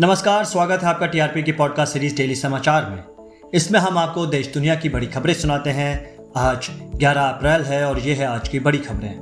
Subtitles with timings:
[0.00, 3.04] नमस्कार, स्वागत है आपका टीआरपी की पॉडकास्ट सीरीज़ डेली समाचार में।
[3.54, 7.98] इसमें हम आपको देश दुनिया की बड़ी खबरें सुनाते हैं। आज 11 अप्रैल है और
[7.98, 9.14] ये है आज की बड़ी खबरें।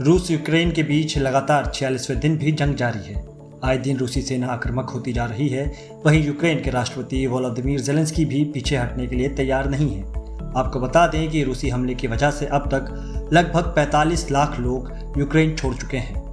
[0.00, 3.26] रूस यूक्रेन के बीच लगातार छियालीसवें दिन भी जंग जारी है।
[3.64, 5.72] आए दिन रूसी सेना आक्रामक होती जा रही है।
[6.06, 10.08] वहीं यूक्रेन के राष्ट्रपति वोलोदिमीर जेलेंस्की भी पीछे हटने के लिए तैयार नहीं है।
[10.56, 14.92] आपको बता दें कि रूसी हमले की वजह से अब तक लगभग 45 लाख लोग
[15.18, 16.23] यूक्रेन छोड़ चुके हैं।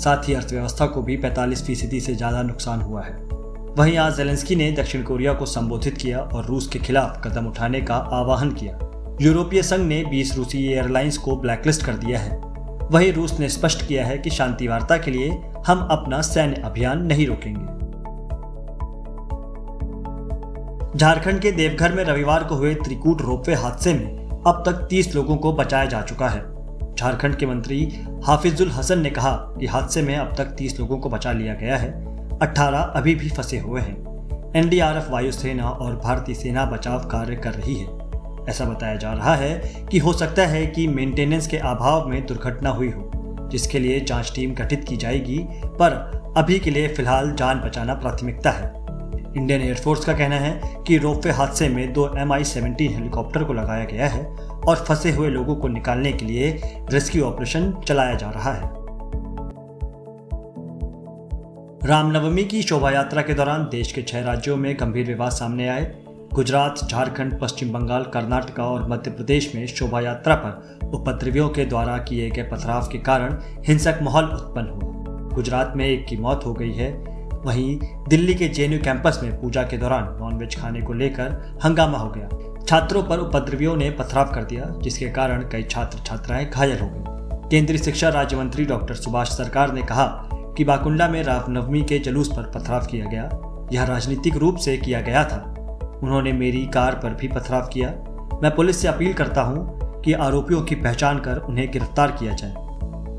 [0.00, 3.12] साथ ही अर्थव्यवस्था को भी 45 फ़ीसदी से ज़्यादा नुकसान हुआ है।
[3.78, 7.80] वहीं आज जेलेंस्की ने दक्षिण कोरिया को संबोधित किया और रूस के खिलाफ कदम उठाने
[7.80, 8.78] का आह्वान किया।
[9.22, 12.38] यूरोपीय संघ ने 20 रूसी एयरलाइंस को ब्लैकलिस्ट कर दिया है।
[12.90, 15.30] वहीं रूस ने स्पष्ट किया है कि शांति वार्ता के लिए
[15.66, 17.78] हम अपना सैन्य अभियान नहीं रोकेंगे।
[20.98, 25.36] झारखंड के देवघर में रविवार को हुए त्रिकूट रोपवे हादसे में अब तक 30 लोगों
[25.36, 26.40] को बचाया जा चुका है।
[26.98, 31.08] झारखंड के मंत्री हाफिजुल हसन ने कहा कि हादसे में अब तक 30 लोगों को
[31.08, 32.04] बचा लिया गया है।
[32.38, 34.10] 18 अभी भी फंसे हुए हैं।
[34.56, 38.10] एनडीआरएफ वायुसेना और भारतीय सेना बचाव कार्य कर रही है।
[38.48, 42.70] ऐसा बताया जा रहा है कि हो सकता है कि मेंटेनेंस के अभाव में दुर्घटना
[42.70, 43.10] हुई हो,
[43.52, 48.50] जिसके लिए जाँच टीम गठित की जाएगी, पर अभी के लिए फ़िलहाल जान बचाना प्राथमिकता
[48.50, 48.80] है।
[49.36, 53.84] इंडियन एयरफोर्स का कहना है कि रोपवे हादसे में दो एम आई हेलीकॉप्टर को लगाया
[53.84, 58.52] गया है और फंसे हुए लोगों को निकालने के लिए रेस्क्यू ऑपरेशन चलाया जा रहा
[58.52, 58.80] है।
[61.84, 65.94] रामनवमी की शोभा यात्रा के दौरान देश के छह राज्यों में गंभीर विवाद सामने आए।
[66.34, 71.98] गुजरात, झारखंड, पश्चिम बंगाल, कर्नाटका और मध्य प्रदेश में शोभा यात्रा पर उपद्रवियों के द्वारा
[71.98, 73.36] किए गए पथराव के कारण
[73.66, 74.90] हिंसक माहौल उत्पन्न हुआ।
[75.34, 76.92] गुजरात में एक की मौत हो गई है।
[77.44, 82.10] वहीं दिल्ली के जेएनयू कैंपस में पूजा के दौरान नॉनवेज खाने को लेकर हंगामा हो
[82.10, 82.28] गया।
[82.68, 87.18] छात्रों पर उपद्रवियों ने पथराव कर दिया, जिसके कारण कई छात्र छात्राएँ घायल हो गए
[87.50, 90.06] केंद्रीय शिक्षा राज्य मंत्री डॉक्टर सुभाष सरकार ने कहा
[90.56, 95.00] कि बाकुंडा में रामनवमी के जुलूस पर पथराव किया गया। यह राजनीतिक रूप से किया
[95.00, 95.54] गया था।
[96.02, 97.88] उन्होंने मेरी कार पर भी पथराव किया।
[98.42, 102.54] मैं पुलिस से अपील करता हूँ कि आरोपियों की पहचान कर उन्हें गिरफ़्तार किया जाए।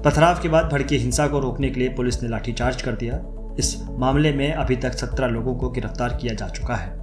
[0.05, 3.21] पथराव के बाद भड़की हिंसा को रोकने के लिए पुलिस ने लाठीचार्ज कर दिया।
[3.59, 7.00] इस मामले में अभी तक सत्रह लोगों को गिरफ़्तार किया जा चुका है।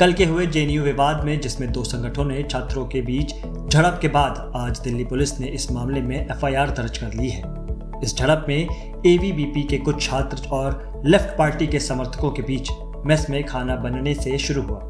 [0.00, 3.30] कल के हुए जेएनयू विवाद में, जिसमें दो संगठनों ने छात्रों के बीच
[3.68, 7.42] झड़प के बाद आज दिल्ली पुलिस ने इस मामले में एफआईआर दर्ज कर ली है।
[8.04, 8.56] इस झड़प में
[9.06, 12.70] एवीबीपी के कुछ छात्र और लेफ़्ट पार्टी के समर्थकों के बीच
[13.06, 14.80] मेस में खाना बनने से शुरू हुआ,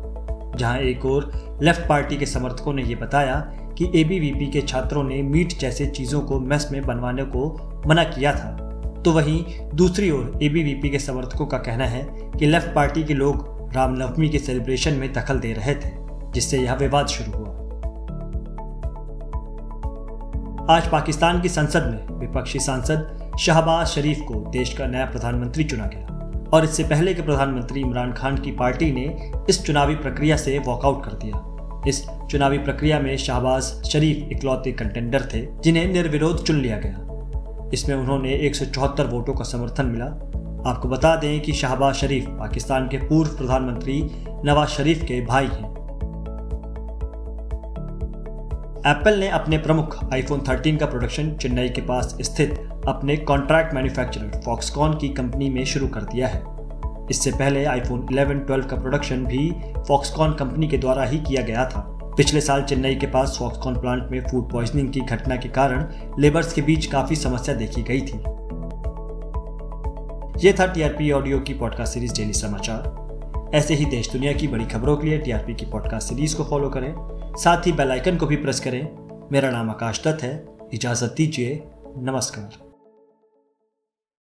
[0.57, 1.31] जहाँ एक और
[1.63, 3.41] लेफ़्ट पार्टी के समर्थकों ने यह बताया
[3.79, 7.49] कि एबीवीपी के छात्रों ने मीट जैसे चीज़ों को मेस में बनवाने को
[7.87, 8.57] मना किया था।
[9.05, 9.45] तो वहीं
[9.75, 12.07] दूसरी ओर एबीवीपी के समर्थकों का कहना है
[12.39, 15.91] कि लेफ़्ट पार्टी के लोग रामनवमी के सेलिब्रेशन में दखल दे रहे थे,
[16.33, 17.55] जिससे यह विवाद शुरू हुआ।
[20.71, 25.87] आज पाकिस्तान की संसद में विपक्षी सांसद शहबाज शरीफ को देश का नया प्रधानमंत्री चुना
[25.87, 29.05] गया और इससे पहले के प्रधानमंत्री इमरान खान की पार्टी ने
[29.49, 31.43] इस चुनावी प्रक्रिया से वॉकआउट कर दिया।
[31.89, 37.97] इस चुनावी प्रक्रिया में शहबाज शरीफ इकलौते कंटेंडर थे, जिन्हें निर्विरोध चुन लिया गया। इसमें
[37.97, 40.07] उन्होंने एक सौ चौहत्तर वोटों का समर्थन मिला
[40.67, 44.11] आपको बता दें कि शहबाज शरीफ पाकिस्तान के पूर्व प्रधानमंत्री
[44.45, 45.71] नवाज़ शरीफ के भाई हैं।
[48.87, 54.41] एप्पल ने अपने प्रमुख आईफोन 13 का प्रोडक्शन चेन्नई के पास स्थित अपने कॉन्ट्रैक्ट मैन्युफैक्चरर
[54.45, 56.45] फॉक्सकॉन की कंपनी में शुरू कर दिया है।
[57.11, 59.55] इससे पहले आईफोन 11, 12 का प्रोडक्शन भी
[59.89, 61.81] फॉक्सकॉन कंपनी के द्वारा ही किया गया था।
[62.17, 65.87] पिछले साल चेन्नई के पास फॉक्सकॉन प्लांट में फ़ूड पॉइजनिंग की घटना के कारण
[66.19, 68.46] लेबर्स के बीच काफ़ी समस्या देखी गई थी।
[70.37, 74.65] ये था टीआरपी ऑडियो की पॉडकास्ट सीरीज़ डेली समाचार ऐसे ही देश दुनिया की बड़ी
[74.65, 76.95] खबरों के लिए टीआरपी की पॉडकास्ट सीरीज़ को फॉलो करें।
[77.37, 78.89] साथ ही बेल आइकन को भी प्रेस करें।
[79.33, 81.65] मेरा नाम आकाश दत्त है। इजाज़त दीजिए।
[81.99, 82.66] नमस्कार।